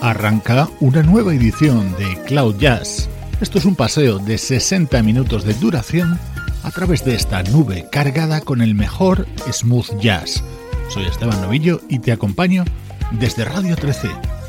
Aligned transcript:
Arranca 0.00 0.68
una 0.80 1.02
nueva 1.02 1.34
edición 1.34 1.94
de 1.96 2.16
Cloud 2.26 2.56
Jazz. 2.56 3.08
Esto 3.40 3.58
es 3.58 3.64
un 3.64 3.76
paseo 3.76 4.18
de 4.18 4.38
60 4.38 5.02
minutos 5.02 5.44
de 5.44 5.54
duración 5.54 6.18
a 6.62 6.70
través 6.70 7.04
de 7.04 7.14
esta 7.14 7.42
nube 7.42 7.86
cargada 7.90 8.40
con 8.40 8.60
el 8.62 8.74
mejor 8.74 9.26
smooth 9.50 9.98
jazz. 10.00 10.42
Soy 10.88 11.04
Esteban 11.04 11.40
Novillo 11.40 11.80
y 11.88 11.98
te 11.98 12.12
acompaño 12.12 12.64
desde 13.12 13.44
Radio 13.44 13.76
13. 13.76 14.08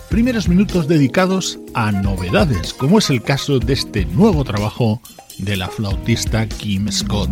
Primeros 0.09 0.49
minutos 0.49 0.87
dedicados 0.87 1.59
a 1.73 1.91
novedades, 1.91 2.73
como 2.73 2.99
es 2.99 3.09
el 3.09 3.21
caso 3.21 3.59
de 3.59 3.73
este 3.73 4.05
nuevo 4.05 4.43
trabajo 4.43 5.01
de 5.37 5.57
la 5.57 5.69
flautista 5.69 6.47
Kim 6.47 6.91
Scott. 6.91 7.29